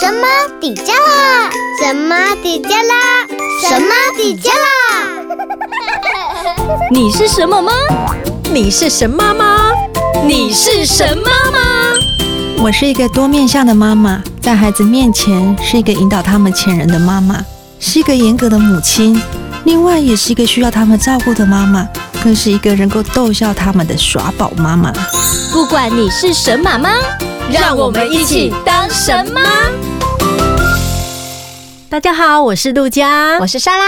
[0.00, 0.26] 神妈
[0.58, 1.50] 底加拉？
[1.78, 3.26] 神妈底加拉？
[3.60, 4.56] 神妈底加拉？
[6.90, 7.70] 你是什么吗？
[8.50, 9.74] 你是神妈吗？
[10.24, 11.58] 你是神妈吗？
[12.62, 17.44] 我是一个多面向的妈妈，在孩子面前是一个引导他们前人的妈妈，
[17.78, 19.20] 是一个严格的母亲，
[19.64, 21.86] 另外也是一个需要他们照顾的妈妈，
[22.24, 24.90] 更是一个能够逗笑他们的耍宝妈妈。
[25.52, 26.88] 不管你是神妈吗？
[27.52, 29.42] 让我们一起当神妈。
[31.90, 33.84] 大家好，我是陆佳，我是莎拉。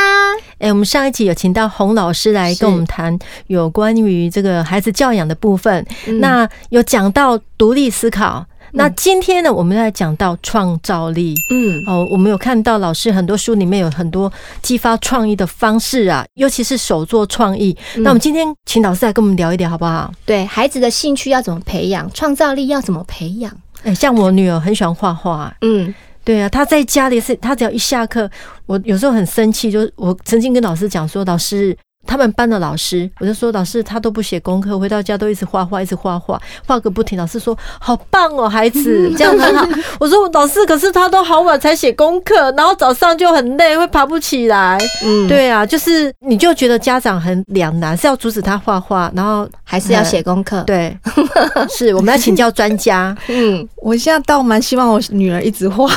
[0.58, 3.16] 哎，我们上一集有请到洪老师来跟我们谈
[3.46, 8.44] 有关于这个孩子教养的部分，嗯、那有讲到独立思考。
[8.72, 11.36] 那今天呢，我们要讲到创造力。
[11.50, 17.76] 嗯，哦，我们有看到老师很多书里面有很多激发创意的方式啊，尤其是手作创意。
[17.98, 20.12] 那我们今天请老师来跟我们聊一聊，好不好？
[20.26, 23.56] 对，孩子的兴趣要怎么培养，创造力要怎么培养？
[23.84, 25.54] 哎，像我女儿很喜欢画画。
[25.60, 25.94] 嗯，
[26.24, 28.30] 对啊，他在家里是，他只要一下课，
[28.66, 31.76] 我有时候很生气，就是我曾经跟老师讲说，老师。
[32.06, 37.16] 他们班的老师，我就说老师他都不写功课，回到家都一直画画，一直画画，画个不停。
[37.16, 39.66] 老师说好棒哦，孩子 这样很好。
[40.00, 44.78] 我说老师，可是他都好晚才写功课，然后早上就很累，会爬不起来。
[45.04, 50.62] 嗯，对啊，就是你就觉得家长很两难，是要阻止他画画，然后还是要写功课？
[50.64, 50.96] 对，
[51.70, 53.16] 是我们要请教专家。
[53.28, 55.88] 嗯，我现在倒蛮希望我女儿一直画。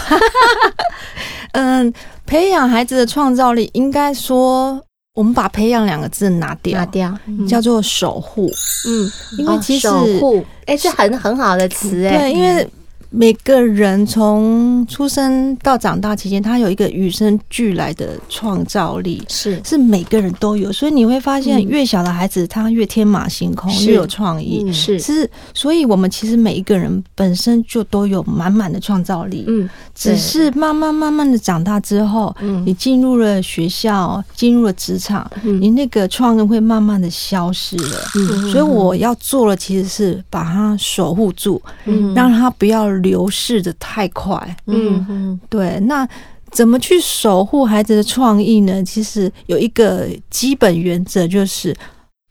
[1.54, 1.92] 嗯，
[2.26, 4.80] 培养孩子的创造力，应该说。
[5.16, 8.48] 我们把“培养”两个字拿掉，拿掉，叫做守护。
[8.88, 12.70] 嗯，因为其实守护，哎，是很很好的词，哎，对，因为。
[13.18, 20.70] 每个人从出生到长大期间，他有一个与生俱来的创造力，是是每个人都有。
[20.70, 24.70] 所以你会发现，越小的孩子他越天马行空，越有创意。
[24.74, 29.46] 是是，所以我们其实每一个人本身就都有满满的创造力。
[29.48, 38.00] 嗯，只是慢慢慢慢的长大之后，你进入了学校，进入了职场，你那个创意会慢慢的消失了。
[38.16, 43.05] 嗯，所以我要做的其实是把它守护住，嗯，让他不要。
[43.06, 45.80] 流逝的太快，嗯嗯，对。
[45.82, 46.08] 那
[46.52, 48.84] 怎么去守护孩子的创意呢？
[48.84, 51.76] 其实有一个基本原则，就是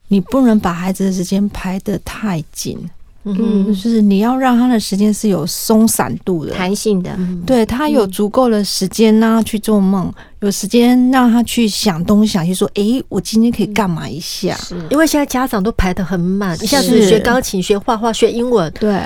[0.09, 2.77] 你不能把孩子的时间排得太紧。
[3.25, 14.55] 嗯，就是你要让他的时间是有松散度的、弹性的，对他有足够的时间让他去做梦，有时间让他去想东想西，说，哎，我今天可以干嘛一下？
[14.91, 19.01] 因为现在家长都排的很满，一下子学钢琴、学画画、学英文，对，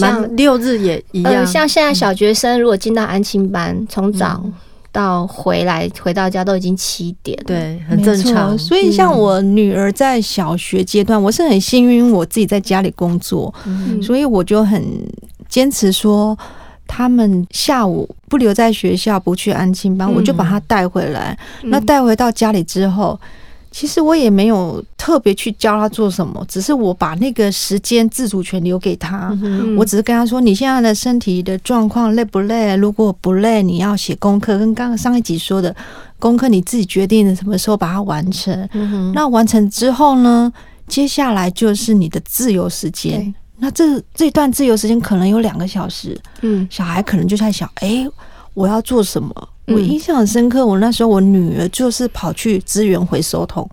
[0.00, 1.46] 满六日也一样。
[1.46, 4.42] 像现在小学生如果进到安亲班，从早。
[4.92, 8.56] 到回来回到家都已经七点，对，很正常。
[8.56, 14.80] 所以像我女儿在小学阶段，我是很幸运，我自己在家里工作，嗯、所以我就很
[15.48, 16.38] 坚持说，
[16.86, 21.36] 他们下午不留在学校，不去安亲班，嗯、我就把他带回来。
[21.62, 23.18] 嗯、那带回到家里之后。
[23.72, 29.36] 其实我也没有特别去教他做什么，只是我把那个时间自主权留给他。
[29.42, 32.76] 嗯，我只是跟他说：“你现在的身体的状况累不累？
[32.76, 34.58] 如果不累，你要写功课。
[34.58, 35.74] 跟刚刚上一集说的
[36.18, 38.68] 功课，你自己决定什么时候把它完成。
[38.74, 40.52] 嗯，那完成之后呢？
[40.86, 43.34] 接下来就是你的自由时间。
[43.56, 46.20] 那这这段自由时间可能有两个小时。
[46.42, 48.06] 嗯，小孩可能就在想：哎，
[48.54, 49.32] 我要做什么？
[49.68, 53.68] 我印象很深刻，我那时候我女儿就是跑去支援回收桶。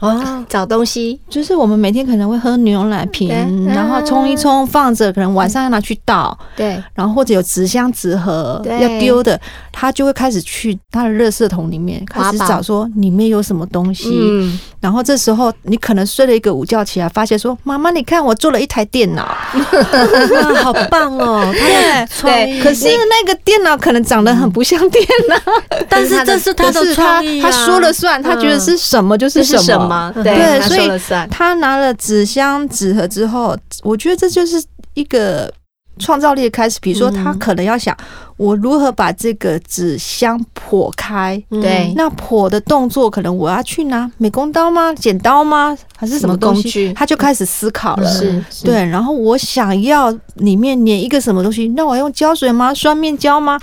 [0.00, 1.20] 啊，找东西。
[1.28, 3.28] 就是我们每天可能会喝牛奶瓶，
[3.66, 6.36] 然后冲一冲放着，可能晚上要拿去倒。
[6.56, 9.40] 对，然后或者有纸箱纸盒要丢的，
[9.72, 14.10] 他就会开始去他的垃圾桶里面开始找，说里面有什么东西。
[14.12, 19.26] 嗯，然后这时候你可能睡了一个午觉起来，发现说：“妈妈，你看我做了一台电脑，
[20.62, 21.88] 好棒哦！”对。
[22.22, 25.36] 对，可是那个电脑可能长得很不像电脑，
[25.88, 29.87] 但是这是他的创意，他说了算，他觉得是什么就是什么。
[30.12, 30.90] 对，对，所以
[31.30, 34.62] 他拿了纸箱纸盒之后，我觉得这就是
[34.94, 35.52] 一个
[35.98, 36.78] 创造力的开始。
[36.80, 37.96] 比如说，他可能要想，
[38.36, 41.42] 我如何把这个纸箱破开？
[41.50, 44.92] 对，那破的动作，可能我要去拿美工刀吗？
[44.94, 45.76] 剪刀吗？
[45.96, 46.92] 还是什么工具？
[46.92, 48.08] 他就开始思考了。
[48.08, 48.84] 是，对。
[48.84, 51.68] 然后我想要里面粘一个什么东西？
[51.76, 52.72] 那我要用胶水吗？
[52.72, 53.58] 双面胶吗？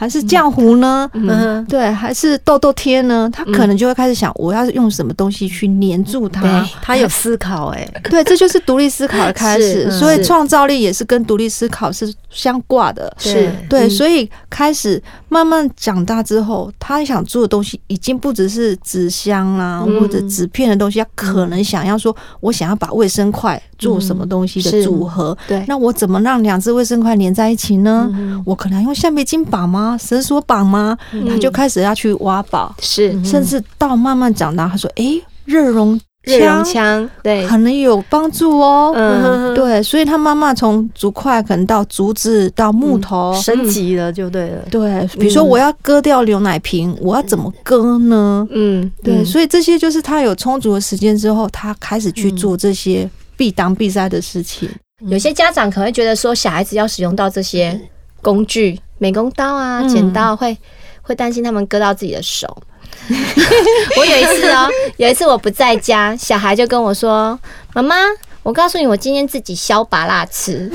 [0.00, 1.06] 还是浆糊呢？
[1.12, 3.28] 嗯，对，还是痘痘贴呢？
[3.30, 6.66] 他可能就会开始想，我要用什么东西去黏住它。
[6.80, 9.90] 他有思考，哎，对，这就是独立思考的开始。
[9.90, 13.14] 所以创造力也是跟独立思考是相挂的。
[13.18, 25.36] 是对，所以开始慢慢长大之后，他想做的东西已经不只是纸箱啦，或者纸片的东西，他可能想要说，我想要把卫生筷做什么东西的组合。
[25.46, 28.10] 对，那我怎么让两只卫生筷连在一起呢？
[28.46, 29.89] 我可能用橡皮筋绑吗？
[29.98, 30.96] 绳索绑吗？
[31.28, 44.62] 他就开始要去挖宝，是，甚至到慢慢长大，他说：“哎，热熔热熔枪，对，可能有帮助哦。”嗯，对，所以他妈妈从竹筷可能到竹子到木头升级了，就对了。
[44.70, 48.46] 对，比如说我要割掉牛奶瓶，我要怎么割呢？
[48.50, 54.68] 嗯，对，所以这些就是他有充足的时间之后，他开始去做这些必当必塞的事情。
[55.08, 57.80] 有些家长可能会觉得说，小孩子要使用到这些
[58.20, 58.78] 工具。
[59.00, 60.58] 美工刀啊，剪刀会、嗯、
[61.00, 62.62] 会担心他们割到自己的手。
[63.96, 64.68] 我有一次哦，
[64.98, 67.38] 有一次我不在家，小孩就跟我说
[67.72, 67.96] ：“妈妈，
[68.42, 70.70] 我告诉你，我今天自己削拔辣吃。”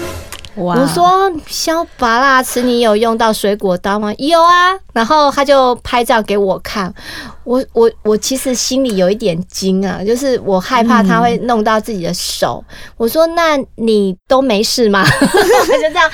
[0.57, 4.13] 哇我说削拔辣吃，你有用到水果刀吗？
[4.17, 6.93] 有啊，然后他就拍照给我看。
[7.43, 12.63] 我我我其实心里有一点惊啊，就是我害怕他会弄到自己的手。
[12.69, 15.05] 嗯、我说那你都没事吗？
[15.21, 16.09] 就这样，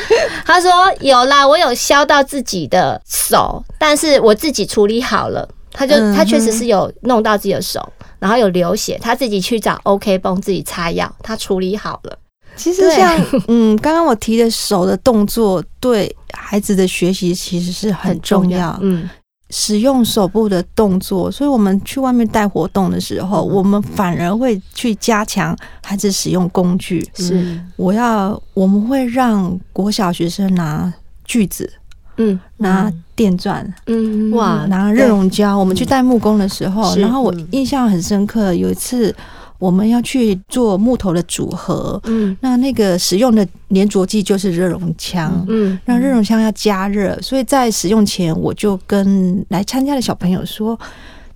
[0.46, 5.48] 他说有啦，我有削到自己的手，但是我自己处理好了。
[5.74, 12.18] 他就他确实是有弄到自己的手，然后有流血，他自己去找 OK 绷自己擦药，他处理好了。
[12.56, 13.18] 其实像
[13.48, 18.78] 嗯，刚刚我提的手的动作，对孩子的学习其实是很重要。
[18.82, 19.10] 嗯，
[19.50, 27.06] 使用手部的动作，所以我们去外面带活动的时候，我们反而会去加强孩子使用工具。
[27.16, 30.94] 是，我要我们会让国小学生拿
[31.26, 31.72] 锯子，
[32.18, 35.58] 嗯，拿电钻，嗯，哇，拿热熔胶。
[35.58, 39.14] 我们去带木工的时候，然后我印象很深刻，有一次。
[39.62, 50.78] 我们要去做木头的组合，嗯，那那个使用的粘着剂就是热熔枪，嗯，那热熔枪要加热，所以在使用前我就跟来参加的小朋友说，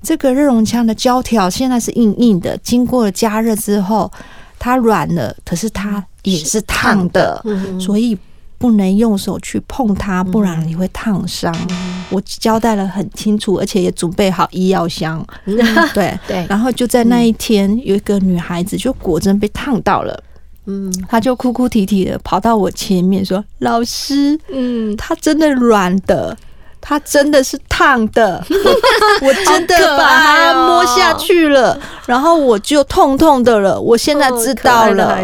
[0.01, 4.11] 这个热熔枪的胶条现在是硬硬的，经过了加热之后，
[4.57, 7.45] 它软了，可是它也是烫的，
[7.79, 8.17] 所以。
[8.57, 11.55] 不能用手去碰它，不然你会烫伤。
[12.09, 15.25] 我交代了很清楚，而且也准备好医药箱。
[15.93, 16.17] 对。
[16.27, 20.23] 对，然后就在那一天，有一个女孩子就果真被烫到了。
[20.67, 26.35] 嗯，她就哭哭啼啼的跑到我前面说：“老师，嗯，它真的软的，
[26.81, 28.43] 它真的是烫的，
[29.21, 33.79] 我真的把它摸下去了，然后我就痛痛的了。
[33.79, 35.19] 我现在知道了，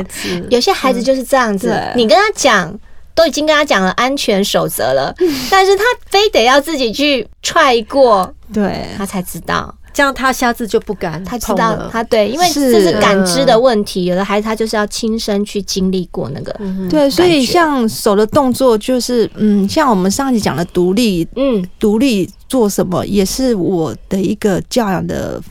[0.50, 2.72] 有些孩子就是这样子，你跟他讲。”
[3.14, 5.14] 都已经跟他讲了安全守则了，
[5.52, 11.24] 但是他非得要自己去踹过，对，他才知道，这样他下次就不敢。
[11.26, 16.56] 他知道他对，因为这是感知的问题，有的孩子他就是要亲身去经历过那个。
[16.90, 25.42] 对，所以像手的动作，就是嗯，像我们上一集讲的独立，嗯，独立做什么也是我的一个教养的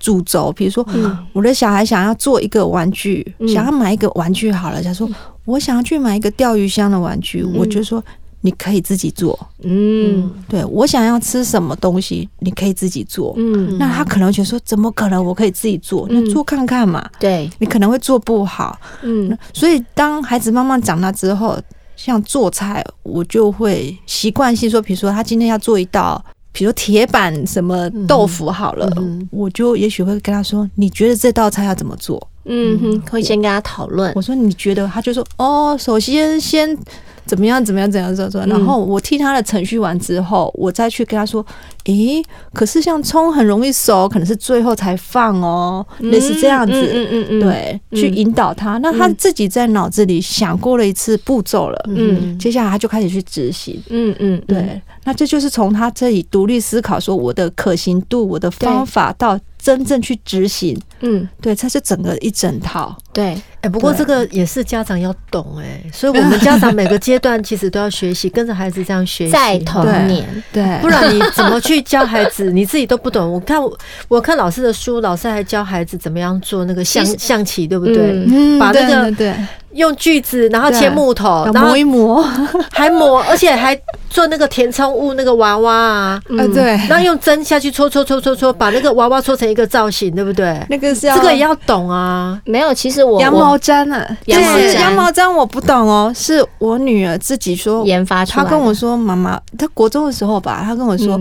[0.00, 0.52] 主轴。
[0.52, 0.84] 比如说，
[1.32, 5.08] 我的小孩想要做一个玩具，想要买一个玩具，好了，他说。
[5.46, 8.04] 我想要去买一个钓鱼箱的玩具，嗯、我就说
[8.42, 9.38] 你可以自己做。
[9.62, 13.32] 嗯，对，我想要吃什么东西，你可以自己做。
[13.38, 16.06] 嗯，那他可能觉得说，怎么可能我可以自己做？
[16.10, 17.08] 那做看看嘛。
[17.18, 18.78] 对，你可能会做不好。
[19.02, 21.58] 嗯，所以当孩子慢慢长大之后，
[21.96, 26.22] 像做菜，我就会习惯性说，比如说他今天要做一道，
[26.52, 32.28] 比如铁板什么豆腐好了，嗯嗯、我就也许会跟他说，你觉得这道菜要怎么做？
[32.46, 34.12] 嗯哼，会先跟他讨论。
[34.14, 36.76] 我说你觉得，他就说哦，首先先
[37.26, 38.48] 怎么样怎么样怎样怎样。
[38.48, 41.44] 然后我替他的程序完之后，我再去跟他说，
[41.84, 48.78] 诶，可是像葱很容易熟，可能是最后才放哦，类似这样子，嗯嗯嗯，对，去引导他。
[48.78, 54.80] 那他自己在脑子里想过了一次步骤了，嗯，接下来他就开始去执行，嗯嗯，对。
[55.04, 59.38] 那这就是从他这里独立思考，说我的可行度，我的方法到。
[59.58, 73.32] 真正去执行，嗯，对，它是整个一整套，对，哎，不过这个也是家长要懂，哎，所以我们家长每个阶段其实都要学习，跟着孩子这样学习，在童年，对，不然你怎么去教孩子，你自己都不懂。
[73.32, 73.60] 我看
[74.08, 78.24] 我看老师的书，老师还教孩子怎么样做那个象象棋，对不对？
[78.28, 78.58] 嗯。
[78.58, 79.34] 把那个对。
[79.72, 82.26] 用锯子，然后切木头，然后磨一磨，
[82.72, 90.58] 还磨， 而且还做那个填充物那个娃娃啊，嗯，对，然后用针下去戳戳戳戳戳，把那个娃娃戳成一个造型，对不对？
[90.70, 92.40] 那个是要这个也要懂啊。
[92.46, 98.44] 没有，其实我羊毛毡啊，羊毛毡，羊毛毡我不懂哦，是我女儿自己说研发出来。
[98.44, 101.20] 她跟我说，妈妈，她国中的时候吧，她跟我说。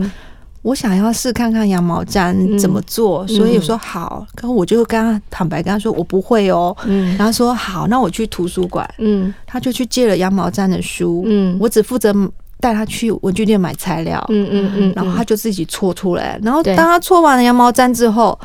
[0.62, 12.12] 我想要试看看羊毛毡怎么做，嗯、所以说好，然后我就跟她坦白跟她说我不会哦，嗯，然后说好，那我去图书馆，嗯，他就去借了羊毛毡的书，嗯，我只负责
[12.60, 18.38] 带他去文具店买材料，嗯嗯嗯，然后他就自己搓出来，然后当他搓完了羊毛毡之后。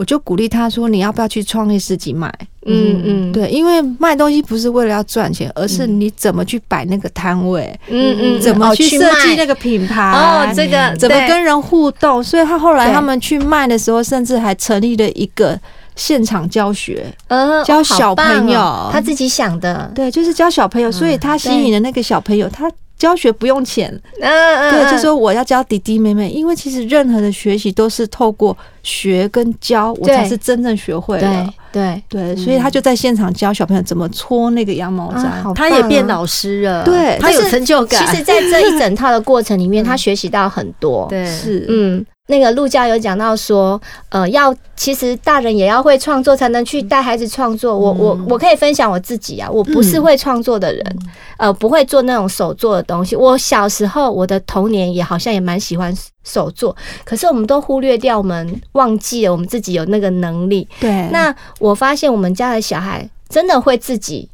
[0.00, 2.32] 我就鼓励他说：“你要不要去创业市集卖？”
[2.64, 12.24] 嗯嗯，对，因为卖东西不是为了要赚钱，而是你怎么去摆那个摊位，嗯嗯，怎么去设计那个品牌，哦，这个怎么跟人互动。
[12.24, 15.60] 所以他后来他们去卖的时候，甚至还成立了一个
[15.96, 22.72] 现场教学，嗯，教小朋友，他自己想的，对，就是教小朋友，所以他吸引了那个小朋友，他。
[23.00, 23.90] 教学不用钱，
[24.20, 31.48] 对，就说我要教弟弟妹妹，因为其实任何的学习都是透过学跟教，我才是真正学会了。
[31.72, 38.04] 对对，所以他就在现场教小朋友怎么搓那个羊毛毡，他也变老师了，对，他有成就感。
[38.04, 42.04] 其实，在这一整套的过程里面，他学习到很多，对，是，嗯。
[42.30, 47.76] 那个陆教有讲到说，呃，要其实大人也要会创作，才能去带孩子创作。
[47.76, 50.98] 我我我可以分享我自己啊，我不是会创作的人，
[51.36, 53.14] 呃，不会做那种手做的东西。
[53.14, 55.94] 我小时候我的童年也好像也蛮喜欢
[56.24, 60.66] 手做，可是我们都忽略掉，我们忘记了我们自己有那个能力。
[60.80, 64.28] 对，那我发现我们家的小孩真的会自己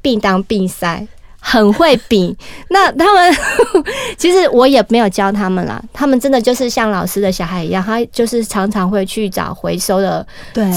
[0.00, 1.06] 并当并塞。
[1.40, 2.36] 很会比，
[2.68, 3.36] 那他们
[4.16, 10.24] 其实我也没有教他们啦，他们真的就是像老师的小孩一样，他就是常常会去找回收的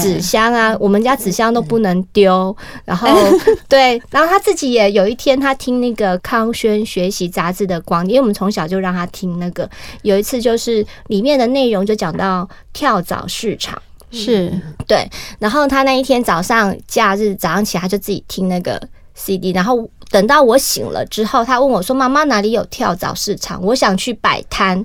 [0.02, 3.08] 纸箱啊，我们家纸箱都不能丢，然后
[3.68, 9.68] 对，然后他自己也有一天他听那个康轩学习杂志的光，因为我们从小就让他听那个，
[10.02, 13.80] 有一次就是里面的内容就讲到跳蚤市场，
[14.10, 14.52] 是。
[14.86, 18.80] 对，然后他那一天早上假日早上起来他就自己听那个
[19.14, 19.88] CD，然后。
[20.10, 23.60] 等到我醒了之后，他问我说：“妈妈，哪里有跳蚤市场？
[23.64, 24.84] 我想去摆摊。”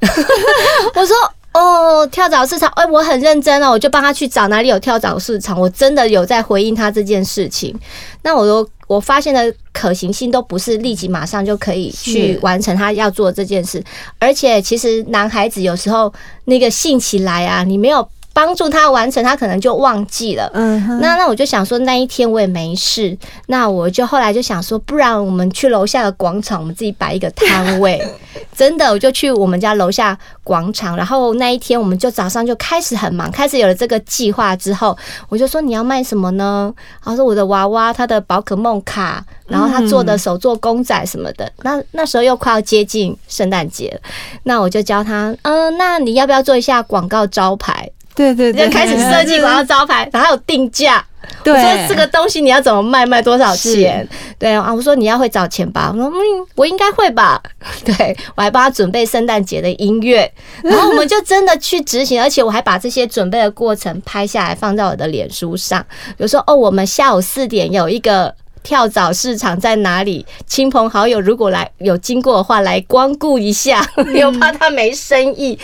[0.94, 1.14] 我说
[1.52, 5.60] ：“哦，跳蚤市场，哎，我很认真哦，我就帮他去找哪里有跳蚤市场。
[5.60, 7.78] 我真的有在回应他这件事情。
[8.22, 13.84] 那我都，我发现的可行性都不是立即马上就可以去完成他要做这件事，
[14.18, 16.10] 而且其实男孩子有时候
[16.46, 20.50] 那个性起来啊，你没有。”帮助他完成，他可能就忘记了。
[20.54, 28.02] 嗯，那那我就想说，那一天我也没事，那我就后来就想说，不然我们去楼下的广场，我们自己摆一个摊位。
[28.56, 34.96] 真的，我就去我们家楼下广场，然后那一天我们就早上就开始很忙，开始有了这个计划之后，
[35.28, 36.72] 我就说你要卖什么呢？
[37.04, 41.50] 然后说我的娃娃，他的宝可梦卡，然后他做的手做公仔什么的。
[41.62, 44.00] 那那时候又快要接近圣诞节了，
[44.44, 47.90] 那我就教他，嗯，那你要不要做一下广告招牌？
[48.14, 51.04] 对对对，就开始设计广告招牌，然后还有定价。
[51.44, 54.06] 对，我说这个东西你要怎么卖，卖多少钱？
[54.38, 55.90] 对啊，我说你要会找钱吧。
[55.94, 57.40] 我说嗯，我应该会吧。
[57.84, 60.30] 对，我还帮他准备圣诞节的音乐，
[60.64, 65.80] 然后我们就真的去执行，而且我还把这些准备的过程拍下来，放在我的脸书上。
[66.08, 70.26] 比如说哦，我们下午四点有一个跳蚤市场在哪里？
[70.46, 75.58] 亲朋好友如果来有经过的话，来光顾一下， 又怕他没生意。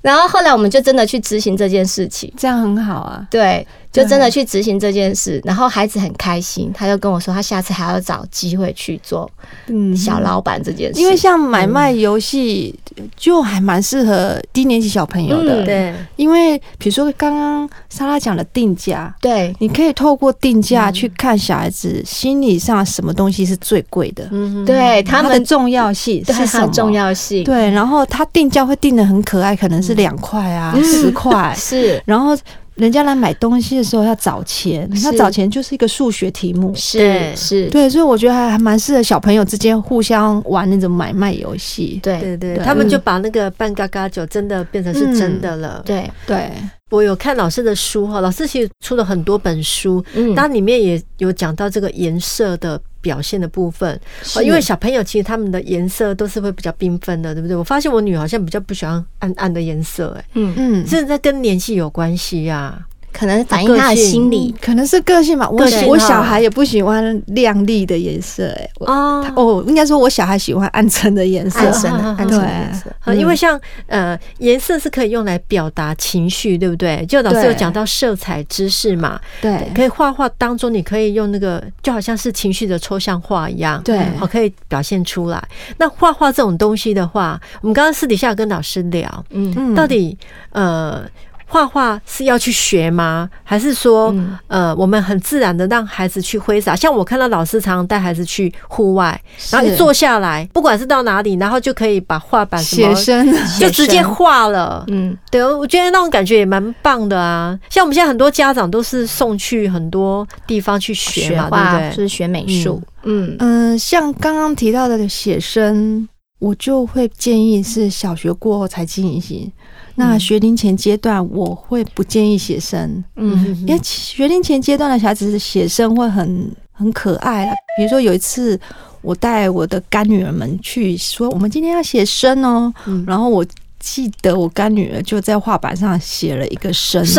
[0.00, 3.26] 然后后来我们就真的去执行这件事情，这样很好啊。
[3.30, 3.66] 对，
[3.98, 9.30] 就真的去执行这件事，然后孩子很开心，他就跟我说，他下次还要找机会去做
[9.66, 11.00] 嗯小老板这件事。
[11.00, 12.74] 因为像买卖游戏
[13.16, 15.94] 就还蛮适合低年级小朋友的，对。
[16.16, 26.68] 因为比如说刚刚莎拉讲的定价，对，你可以透过定价去看小孩子心理上什么东西是最贵的，嗯，对，他们的重要性是什么？
[26.72, 27.42] 重要性？
[27.44, 31.52] 对，然后他定价会定的很可爱，可能是两块啊，十块。
[31.58, 32.36] 是，然后。
[32.78, 42.00] 人家来买东西的时候要找钱，那找钱就是一个数学题目，是是，对，所以我觉得还还蛮适合小朋友之间互相玩那种买卖游戏。
[42.02, 42.20] 对。
[42.20, 45.82] 对对，他们就把那个半嘎嘎酒真的变成是真的了。
[45.84, 46.08] 对。
[46.26, 46.50] 对，
[46.90, 52.80] 我有看老师的书哈，老师其实出了很多本书，嗯，它里面也有讲到这个颜色的。
[53.00, 54.00] 表现的部分，
[54.42, 57.56] 因为小朋友其实他们的颜色都是会比较缤纷的，对不对？
[57.56, 60.54] 我发现我女儿好像比较不喜欢暗暗的颜色，哎，嗯。
[60.56, 62.86] 嗯，这在跟年纪有关系呀。
[63.18, 65.48] 可能反映他的心理，可能是个性吧。
[65.50, 73.14] 我我小孩也不喜欢亮丽的颜色，哎，哦哦，应该说我小孩喜欢暗沉的颜色，暗沉的 暗沉的颜色。
[73.14, 77.04] 因为像呃颜色是可以用来表达情绪，对不对？
[77.06, 85.42] 就老师有讲到色彩知识嘛，对，可以画画当中你可以用那个就好像是情绪的抽象画一样，对，好可以表现出来。
[85.78, 90.16] 那画画这种东西的话，我们刚刚私底下跟老师聊，嗯，到底
[90.52, 91.02] 呃。
[91.50, 93.28] 画画是要去学吗？
[93.42, 94.14] 还是说，
[94.46, 96.76] 呃，我们很自然的让孩子去挥洒？
[96.76, 99.18] 像我看到老师常常带孩子去户外，
[99.50, 104.84] 然后一坐下来，不管是到哪里，然后就可以把画板什么写生，就直接画了。
[104.88, 107.58] 嗯，对，我觉得那种感觉也蛮棒的啊。
[107.70, 111.96] 像我们现在很多家长都是送去很多地方去学嘛，对不对？
[111.96, 112.82] 就是学美术。
[113.04, 116.06] 嗯嗯，像刚刚提到的写生，
[116.40, 119.50] 我就会建议是小学过后才进行。
[119.98, 127.52] 那学龄前阶段，我会不建议写生，嗯，因为学龄前阶段的小孩子写生会很很可爱啦。
[127.76, 128.58] 比如说有一次，
[129.02, 132.72] 我带我的干女儿们去说，我们今天要写生哦，
[133.08, 133.44] 然后我
[133.80, 137.04] 记得我干女儿就在画板上写了一个生。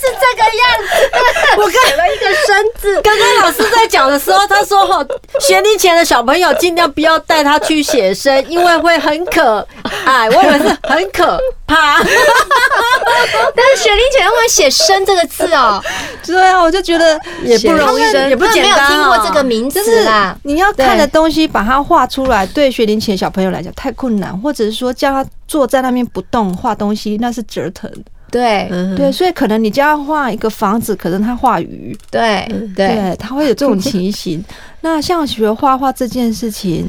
[0.00, 3.00] 是这个样子，我写了一个生字。
[3.02, 5.04] 刚刚老师在讲的时候，他说：“哈，
[5.40, 9.66] 学龄前的小朋友尽量不要带他去写生，因为会很可
[10.04, 12.02] 爱。”我以为是很可怕。
[13.54, 15.82] 但是学龄前会写“生”这个字哦，
[16.24, 18.90] 对啊，我就觉得也不容易，也不简单。
[18.90, 27.90] 没有听过这个名字啦，你要看的东西，把它画出来，对雪玲姐小朋友来讲太困难，或者是说叫他坐在那边不动画东西，那是折腾。
[28.30, 32.46] 对对，所以可能你叫他画一个房子，可能他画鱼，对
[32.76, 34.44] 对，他会有这种情形。
[34.82, 36.86] 那像学画画这件事情，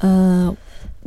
[0.00, 0.50] 呃，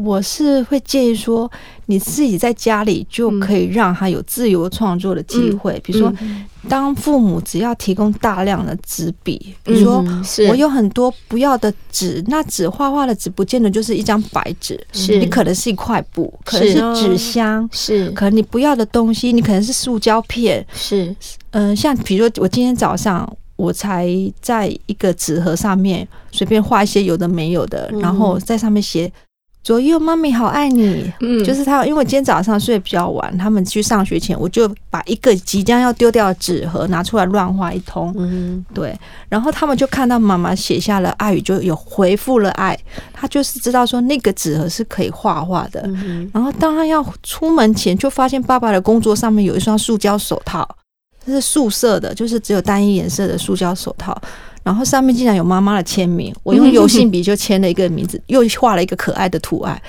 [0.04, 1.50] 我是会建议说，
[1.86, 6.14] 你自己在家里就可以让他有自由创作的机会，比如说。
[6.70, 10.06] 当父母只要提供大量的纸笔，比如说
[10.48, 15.18] 我有很多不要的纸，那纸画画的纸不见得就是一张白纸，是。
[15.18, 18.12] 你可能是一块布，可能是纸箱，是。
[18.12, 21.16] 可能你不要的东西，你可能是塑胶片，是。
[21.50, 24.08] 嗯，像比如说我今天早上我才
[24.40, 29.12] 在一个纸盒上面随便画一些有的没有的，然后在上面写。
[29.64, 31.12] 左右，妈咪好爱你。
[31.20, 38.12] 嗯，就是他，因为我今天早上睡比较晚，他们去上学前，我就把一个即将要丢掉的纸盒拿出来乱画一通。
[38.18, 38.98] 嗯，对，
[39.30, 42.78] 然后他们就看到妈妈写下了爱语，就有回复了爱。
[43.14, 45.82] 他就是知道说那个纸盒是可以画画的。
[45.86, 50.68] 嗯然后当他要出门前，就发现爸爸的工作上面有一双塑胶手套，
[51.24, 54.20] 这是素色的，就是只有单一颜色的塑胶手套。
[54.64, 59.82] 然后上面竟然有妈妈的签名，我用油性笔就签了一个名字， 又画了一个可爱的图案。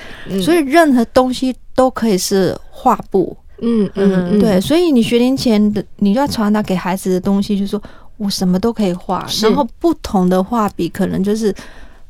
[0.42, 3.36] 所以任何东西都可以是画布。
[3.60, 4.60] 嗯嗯，对。
[4.60, 7.82] 所以你学龄前的你要传达给孩子的东西，就是说
[8.16, 9.26] 我什么都可以画。
[9.42, 11.54] 然后不同的画笔可能就是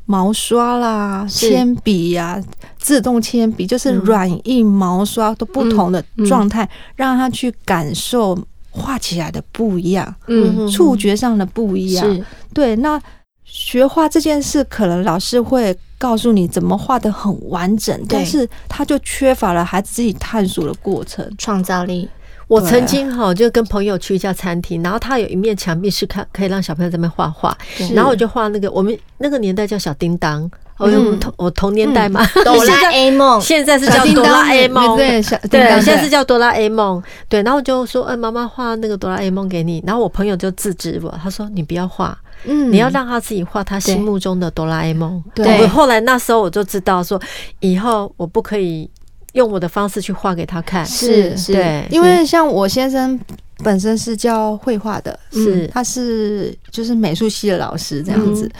[0.07, 2.41] 毛刷啦、铅笔呀、
[2.79, 8.39] 自动铅笔，就是软硬毛刷都不同的状态，让他去感受。
[8.73, 12.25] 画起来的不一样，嗯，触觉上的不一样，是。
[12.53, 12.75] 对。
[12.77, 13.01] 那
[13.45, 22.09] 学画这件事，可能老师会告诉你怎么画得很完整，但是他就缺乏了孩子自己探索的过程、创造力。
[22.49, 27.57] 我曾经哈就跟朋友去一家餐厅，然后他有一面墙壁是看可以让小朋友在那边画画，
[27.95, 30.51] 然后我就画那个我们那个年代叫小叮当。
[30.79, 45.23] 我用同我同年代嘛， 哆啦 A 梦，现在是叫哆啦 A 梦，对，现在是叫哆啦 A 梦，对，然后就说，哎，妈妈画那个哆啦 A 梦给你，然后我朋友就制止我，他说你不要画，嗯，你要让他自己画他心目中的哆啦 A 梦。
[45.35, 47.21] 对，后来那时候我就知道说，
[47.61, 48.91] 以后我不可以
[49.35, 53.19] 用我的方式去画给他看，是是，对，因为像我先生
[53.59, 58.51] 本身是教绘画的，是，他是就是美术系的老师这样子。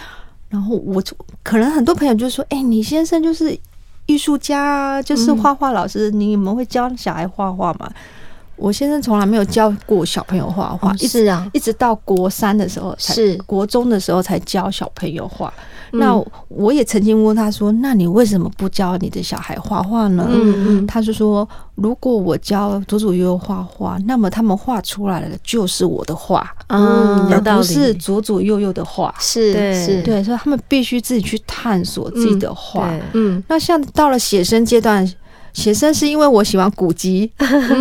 [0.53, 3.59] 然后我就可能很多朋友就说：“哎、欸，你先生就是
[4.05, 7.91] 艺术家啊，就是画画老师，你们会教小孩画画吗？”
[8.63, 15.53] 我先生从来没有教过小朋友画画，是啊，一直到国三的时候，是国中的时候才教小朋友画。
[15.95, 16.17] 那
[16.49, 29.15] 我也曾经问他说：“那你为什么不教你的小孩画画呢？”嗯嗯，他就说：“如果我教左左右右画画，那么他们画出来的就是我的画，嗯，而不是左左右右的画。
[29.19, 32.89] 是是，对，所以他们必须自己去探索自己的画。
[33.13, 35.07] 嗯，那像到了写生阶段，
[35.53, 37.31] 写生是因为我喜欢古籍，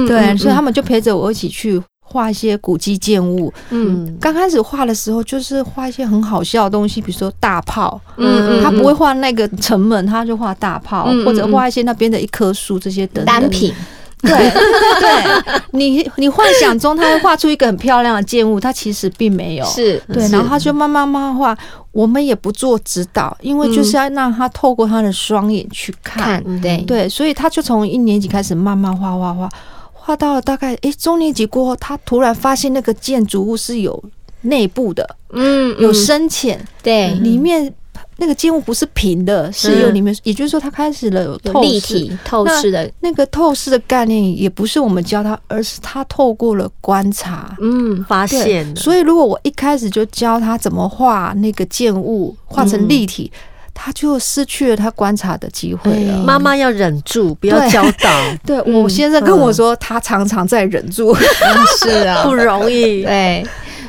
[0.07, 1.81] 对，所以他们就陪着我一起去。
[2.03, 13.25] 画一些古迹建物，嗯，刚开始画的时候就是画一些很好笑的东西，比如说大炮，嗯，他不会画那个城门，他就画大炮，或者画一些那边的一棵树，这些等等。
[13.25, 13.73] 单品，
[14.21, 19.65] 对对对，你你幻想中他会画出一个很漂亮的建物，他其实并没有。
[19.65, 21.57] 是对，然后他就慢慢慢慢画，
[21.91, 26.43] 我们也不做指导，因为就是要让他透过他的双眼去看。
[26.61, 29.49] 对对，所以他就从一年级开始慢慢画画画，
[29.91, 34.03] 画到了大概哎中年级过后，他突然发现那个建筑物是有
[34.41, 37.73] 内部的，嗯，有深浅，对，里面。
[38.21, 42.87] 那个建物不是平的，是有里面，也就是说，它开始了有透立体透视的。
[42.99, 48.75] 那个透视的概念，也不是我们教他，而是他透过了观察，嗯，发现。
[48.75, 53.31] 所以，如果我一开始就教他怎么画那个建物，画成立体，
[53.73, 56.19] 他就失去了他观察的机会了。
[56.19, 58.09] 妈妈要忍住，不要教导。
[58.45, 61.15] 对，我先生跟我说，他常常在忍住，
[61.81, 63.01] 是啊， 不容易。
[63.01, 63.43] 对，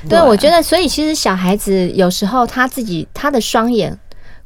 [0.08, 3.94] 对，我觉得，所以其实小孩子有时候他自己他的双眼。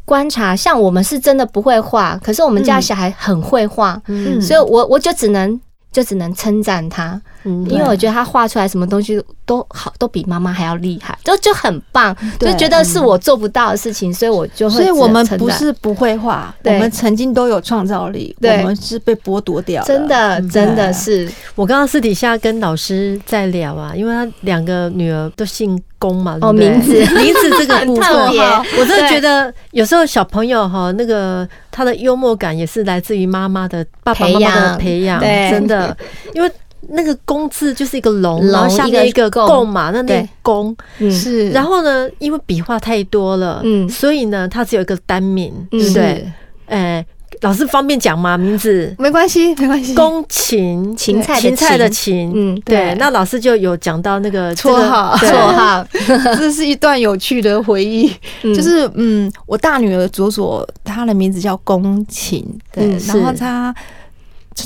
[0.06, 5.60] 观察，像我们是真的不会画，可是我们家小孩很会画，嗯，所以我我就只能
[5.92, 7.20] 就只能称赞他。
[7.68, 14.76] 因为我觉得他画出来什么东西都好，都比妈妈还要厉害，就就很棒，就觉得是我做不到的事情，所以我就会。
[14.78, 19.80] 所以我们不是不会画，我们曾经都有创造力，我们是被剥夺掉。
[19.84, 21.30] 真的，真的是。
[21.54, 26.92] 我刚刚私底下跟老师在聊啊，因为他两个女儿都姓龚嘛，哦，名字。
[27.16, 28.10] 名字这个部分，
[28.78, 35.96] 我真的觉得有时候小朋友哈，那个他的幽默感也是来自于妈妈的爸爸妈妈的培养，真的，
[36.34, 36.50] 因为。
[36.88, 40.76] 那个“公”字就是一个龙，然后下面一个“共”嘛，那那个“公”
[41.10, 41.50] 是。
[41.50, 46.32] 然后呢，因为笔画太多了，嗯，所以呢，它只有一个单名，对不对？
[46.66, 47.04] 哎，
[47.46, 48.36] 老师方便讲吗？
[48.36, 49.94] 名字没关系，没关系。
[49.94, 52.94] 宫芹，芹菜芹菜的芹，嗯，对。
[52.98, 55.86] 那老师就有讲到那个绰号， 绰号，
[56.36, 58.12] 这是一段有趣的回忆。
[58.42, 63.74] 就是嗯，我大女儿左左，她的名字叫宫芹，对，然后她。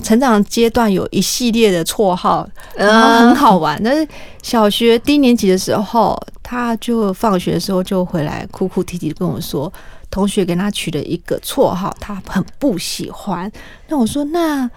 [0.05, 3.77] 成长阶段有一系列的绰号，然后很好玩。
[3.83, 4.07] 但是
[4.41, 9.71] 小学低年级的时候，他就放学的时候就回来哭哭啼啼跟我说，
[10.11, 13.51] 同学给他取了一个绰号，他很不喜欢。
[13.89, 14.69] 那我说，那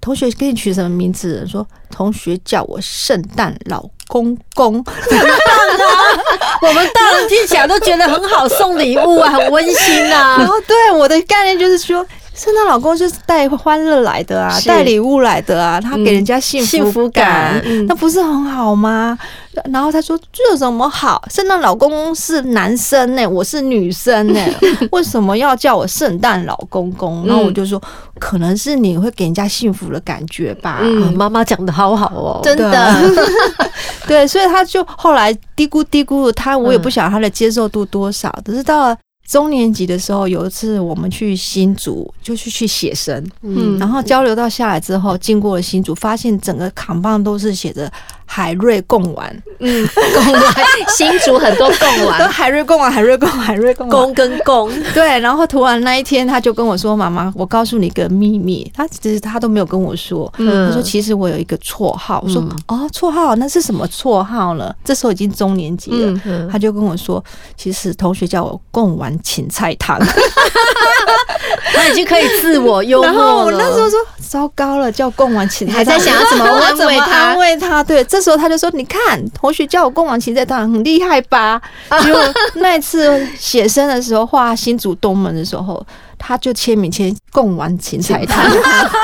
[0.00, 1.46] 同学给你取什么名字？
[1.46, 4.84] 说同学叫我圣诞老公公。
[6.62, 10.36] 我们大人听起来都觉得很好，送礼物啊，很温馨啊。
[10.38, 12.06] 然后对我的概念就是说。
[12.36, 19.18] 圣诞老公就是带欢乐来的啊，带礼物来的啊，他给人家幸福幸福感，那不是很好吗？
[19.72, 21.22] 然后他说这有什么好？
[21.30, 24.40] 圣诞老公公是男生呢，我是女生呢，
[24.92, 27.26] 为什么要叫我圣诞老公公？
[27.26, 27.80] 然后我就说，
[28.18, 30.80] 可能是你会给人家幸福的感觉吧。
[30.82, 33.00] 嗯，妈妈讲的好好哦，真的。
[34.06, 38.96] 对，所以他就后来嘀咕嘀咕，他我也不晓得他的接受度多少，可是到了。
[39.26, 47.90] 中年级的时候，有一次我们去新竹，就是去写生，嗯，然后交流到下来之后，经过了新竹，发现整个扛棒都是写着。
[48.28, 50.54] 海瑞贡丸，嗯，贡丸，
[50.94, 55.18] 新竹很多贡丸，都海瑞贡丸，海瑞贡，海瑞贡，贡跟贡，对。
[55.20, 67.24] 然后涂完那一天，他就跟我说：“妈妈，我告诉你一个秘密。”他其实他都没有跟我说，嗯，他说：“其实我有一个绰号。”我说：“哦，绰号，那是什么绰号呢？”这时候已经中年级了，他就跟我说
[67.56, 69.98] ：“其实同学叫我贡丸芹菜汤。
[71.72, 73.14] ”他已经可以自我幽默了。
[73.16, 77.12] 然后我那时候说：“糟糕了，叫贡丸芹菜汤，还在想要怎么安慰他？
[77.12, 78.04] 安慰他？”对。
[78.16, 81.60] 这时候他就说：“你看，同学叫我贡丸芹菜汤很厉害吧？”
[82.02, 82.18] 结果
[82.54, 85.86] 那次写生的时候，画新竹东门的时候。
[86.18, 88.44] 他就签名签贡丸芹菜汤，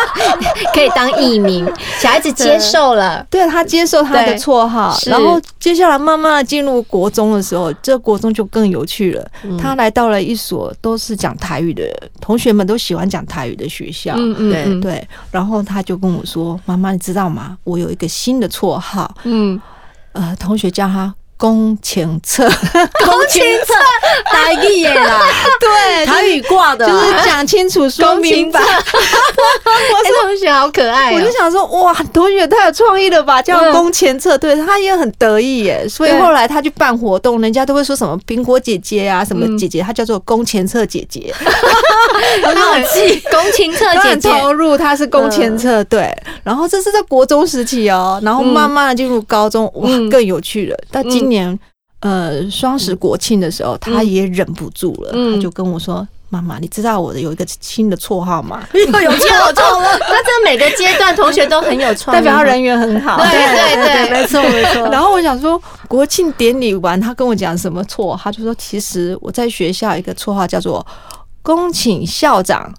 [0.75, 1.65] 可以当艺名，
[1.99, 9.27] 小孩子接受了， 对，他接受他的绰号，然后接下来慢慢进入国中的时候，这国中就更有趣了。
[9.61, 11.85] 他来到了一所都是讲台语的，
[12.21, 15.09] 同学们都喜欢讲台语的学校，嗯嗯，对对。
[15.31, 17.57] 然后他就跟我说：“妈妈，你知道吗？
[17.65, 19.61] 我有一个新的绰号，嗯，
[20.13, 22.49] 呃，同学叫他。”公情 册，
[23.05, 23.75] 公情册，
[24.27, 25.27] 台语耶啦，
[25.59, 28.61] 对，台语挂的，就是讲清楚说明白。
[28.63, 35.85] 我是同学好可爱，我就想说，哇，同学太有创意了吧，叫公情册，对，他也很得意耶。
[35.89, 41.35] 所以后来他去办活动，人家都会说什么苹果姐姐啊，什么姐姐，他叫做公情册姐姐，
[42.45, 44.31] 很好记，公情册姐姐。
[44.31, 46.17] 投入，他是公情册，对。
[46.43, 50.77] 然后这是在国中时期哦，然后慢慢的进入高中，哇，更有趣了。
[50.91, 51.59] 但今年，
[52.01, 63.19] 呃，双十国庆的时候，他也忍不住了，他就跟我说：“妈妈，你知道我的有一个新的绰号吗？” 有绰号了， 那这每个阶段同学都很有创，代表他人缘很好。
[63.19, 64.83] 对对对，没错没错。
[64.91, 68.21] 然后我想说，国庆典礼完，他跟我讲什么绰号？
[68.25, 70.85] 他就说：“其实我在学校一个绰号叫做
[71.41, 72.73] ‘恭请校长’。”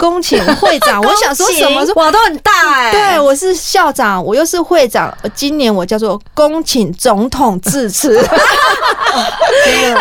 [0.10, 0.98] 恭请会长。
[1.02, 1.84] 我想说什么？
[1.96, 2.90] 哇，都很大哎。
[2.90, 5.14] 对，我是校长，我又是会长。
[5.34, 8.18] 今年我叫做恭请总统致辞。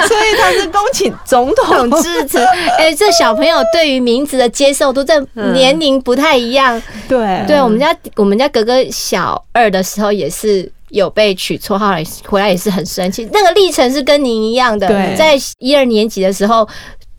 [0.08, 2.38] 所以他是恭请总统致辞。
[2.78, 5.20] 哎，这小朋友对于名字的接受度，这
[5.54, 6.82] 年龄不太一样。
[7.10, 10.72] 对，对我们家我们家哥哥小二的时候也是。
[10.90, 13.30] 有被取绰号来，回来也是很生气。
[13.32, 16.68] 那个历程是跟您一样的，在一二年级的时候，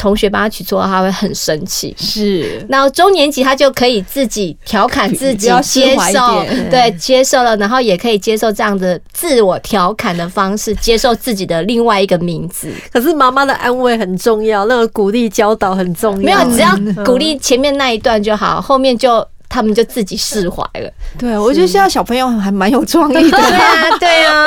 [0.00, 1.94] 同学帮他取绰号，他会很生气。
[1.98, 12.72] 是，然后中年级他就可以自己调侃自己，接受，对，接受了，然后也可以接受这样的自我调侃的方式，接受自己的另外一个名字。
[12.90, 16.18] 可是妈妈的安慰很重要，那个鼓励教导很重要。
[16.22, 19.26] 没有，只要鼓励前面那一段就好，后面就。
[19.52, 20.88] 他们就自己释怀了。
[21.18, 23.36] 对，我觉得现在小朋友还蛮有创意的。
[23.36, 24.46] 对啊，对啊。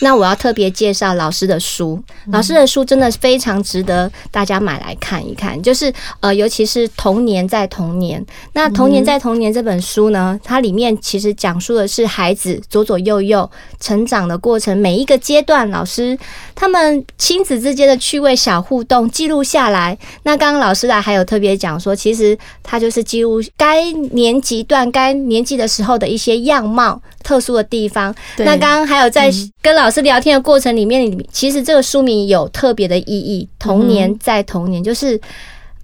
[0.00, 5.60] 那我要特别介绍老师的书，老师的书真的非常值得大家买来看一看。
[5.62, 8.24] 就是呃，尤其是童年在童年。
[8.54, 16.18] 那童年在童年这本书呢，它里面其实讲述的是孩子左左右右成长的过程，每一个阶段，老师
[16.54, 19.96] 他们亲子之间的趣味小互动记录下来。
[20.22, 27.00] 那刚刚老师来还有特别讲说，其实他就是记录该年级段、该年纪的时候的一些样貌。
[27.22, 28.14] 特殊的地方。
[28.38, 29.30] 那刚刚还有在
[29.62, 33.48] 跟老师聊天的过程里面，其实这个书名有特别的意义。
[33.58, 35.20] 童年在童年，就是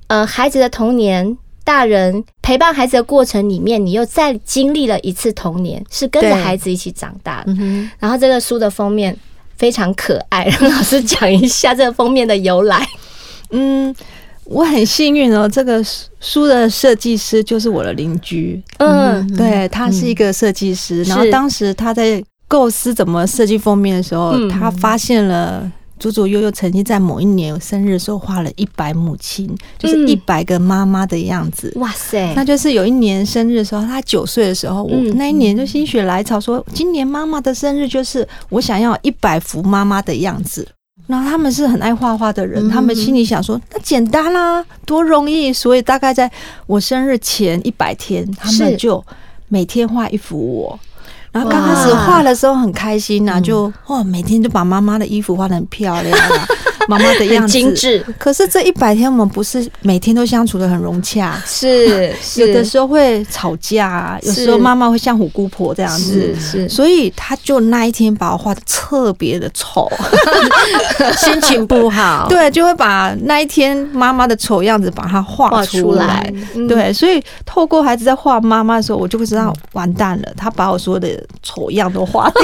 [0.07, 7.53] 呃孩子的童年，大人陪伴孩子的过程里面，你又再经历了一次童年，是跟着孩子一起长大的。
[7.99, 9.17] 然后这个书的封面
[9.57, 12.87] 非常可爱， 让老师讲一下这个封面的由来。
[13.51, 13.95] 嗯。
[14.49, 15.83] 我很幸运哦，这个
[16.21, 18.63] 书的设计师就是我的邻居。
[18.79, 21.03] 嗯，对，他是一个设计师。
[21.05, 31.73] 然后当时他在构思怎么设计封面的时候，他发现了左左右右曾经在某一年生日的时候画了一百母亲，就是一百个妈妈的样子。
[31.77, 32.33] 哇塞！
[32.37, 40.69] 那就是有一年生日的时候，他九岁的时候，我那一年就心血来潮说，今年妈妈的生日就是我想要一百幅妈妈的样子。
[41.07, 46.31] 然后他们是很爱画画的人，他们心里想说：“那简单啦，多容易。”所以大概在
[46.67, 49.05] 我生日前一百天，他们就
[49.49, 50.79] 每天画一幅我。
[51.31, 56.19] 然后刚开始画的时候很开心呐，就哇，每天就把妈妈的衣服画的很漂亮。
[56.89, 57.53] 妈妈的样子。
[57.53, 69.91] 精致，可是这一百天我们不是每天都相处的很融洽，是 有的时候会吵架，有时候妈妈会像虎姑婆这样子，是，所以他就那一天把我画的特别的丑，
[71.17, 76.33] 心情不好， 对，就会把那一天妈妈的丑样子把它画出来，
[76.69, 81.09] 对，所以透过孩子在画妈妈的时候，我就会知道完蛋了，他把我所有的
[81.43, 82.43] 丑样都画掉，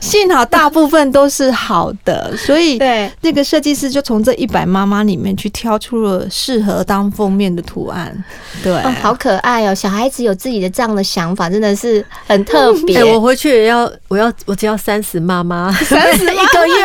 [0.00, 3.07] 幸好大部分都是好的，所以对。
[3.20, 8.24] 那个设计师就从这一百妈妈里面去挑出了适合当封面的图案，
[8.62, 9.74] 对，哦，好可爱哦！
[9.74, 12.98] 小孩子有自己的这样的想法，真的是很特别。
[12.98, 16.84] 哎，我回去也要，我要，我只要三十妈妈，三十 一个月，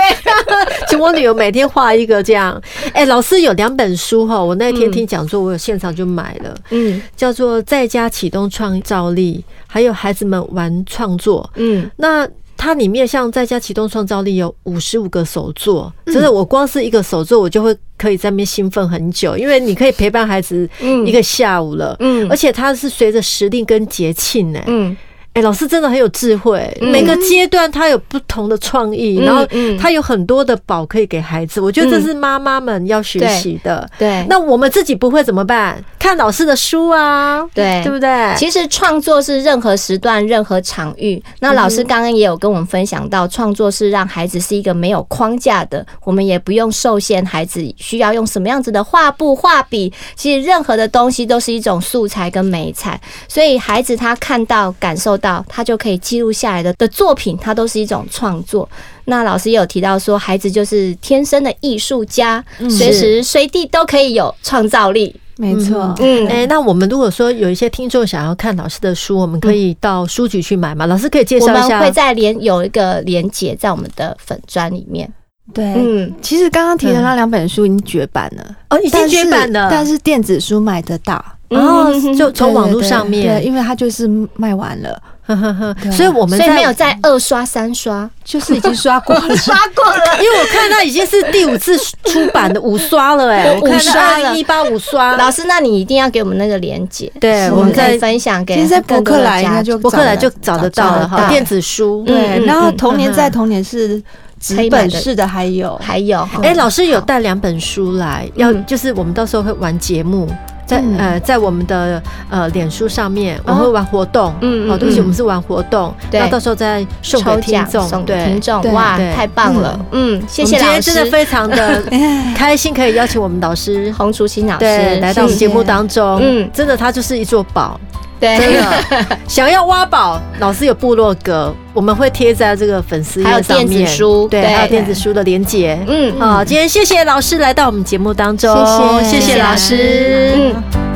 [0.89, 2.61] 请我女儿每天画一个这样。
[2.93, 12.27] 哎，老师有两本书哈，我那天听讲座，我有现场就买了，嗯，叫做《在家启动创造力》，还有孩子们玩创作，嗯，那。
[12.63, 20.69] 它里面像在家启动创造力有五十五个手作，真的我光是一个手作，我就会可以在那边兴奋很久，因为你可以陪伴孩子
[21.05, 24.95] 一个下午了，嗯，而且它是随着时令跟节庆呢，嗯。
[25.33, 26.71] 哎，老师真的很有智慧。
[26.79, 29.43] 每个阶段他有不同的创意，然后
[29.79, 31.59] 他有很多的宝可以给孩子。
[31.59, 33.89] 我觉得这是妈妈们要学习的。
[33.97, 35.83] 对，那我们自己不会怎么办？
[35.97, 38.35] 看老师的书啊，对，对不对？
[38.37, 41.21] 其实创作是任何时段、任何场域。
[41.39, 52.99] 那老师刚刚也有跟我们分享到，创作是让孩子是一个没有框架的，我们也不用受限，孩子需要用什么样子的画布、画笔，其实任何的东西都是一种素材跟美材。
[53.27, 58.67] 所以孩子他看到、感受到他就可以记录下来的的作品，它都是一种创作。
[59.05, 65.15] 那老师也有提到说，孩子就是天生的艺术家，随时随地都可以有创造力。
[65.37, 70.85] 没错，嗯，哎，那我们如果说有一些听众想要看老师的书，我们可以到书局去买吗？
[70.85, 71.63] 老师可以介绍一下。
[71.63, 75.11] 我们会在连有一个连接在我们的粉砖里面。
[75.53, 81.23] 对，嗯，其实刚刚提的那两本书已经绝版了，哦，已经绝版了，但是电子书买得到。
[81.49, 84.99] 然后就从网络上面，因为它就是卖完了，
[85.91, 90.21] 所以我们所以没有再二刷三刷，就是已经刷过了， 刷过了。
[90.21, 95.15] 因为我看到已经是第五次出版的五刷了，哎， 五刷了，一八五刷。
[95.15, 98.55] 老师，那你一定要给我们那个链接，对，我们可以分享给。
[98.55, 102.03] 其实在博客来应该就博客来就找得到了哈，电子书。
[102.05, 104.01] 对，然后童年在童年是
[104.39, 106.27] 纸本式的，还有还有。
[106.41, 110.27] 哎，老师有带两本书来，要就是我们到时候会玩节目。
[110.65, 121.83] 在呃，在我们的呃脸书上面，我们会玩活动，嗯，哦，对不起，我们是玩活动，那到时候再送给听众，送给听众，哇，太棒了，嗯，谢谢老师，今天真的非常的
[122.35, 127.79] 开心，可以邀请我们老师洪竹新老师对来到我们节目当中，嗯，真的他就是一座宝，
[128.23, 129.17] 对，真的。
[129.27, 138.55] 想要挖宝，老师有部落格，我们会贴在这个粉丝页上面，电子书，对，还有电子书的连接，嗯，好，今天谢谢老师来到我们节目当中，
[139.03, 140.92] 谢谢，谢谢老师，嗯。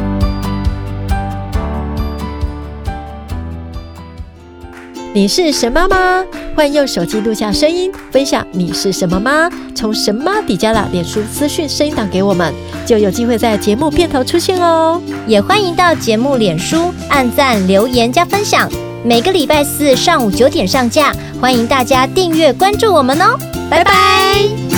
[5.18, 6.24] 你是神妈吗？
[6.56, 9.50] 欢迎用手机录下声音，分享你是什么吗？
[9.74, 12.54] 从神妈底加了脸书资讯声音档给我们，
[12.86, 15.02] 就有机会在节目片头出现哦。
[15.26, 18.70] 也欢迎到节目脸书按赞、留言加分享。
[19.04, 23.36] 每个礼拜四上午九点上架，欢迎大家订阅关注我们哦。
[23.72, 24.77] 拜拜。